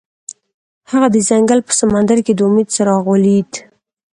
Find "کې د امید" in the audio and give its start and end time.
2.25-2.67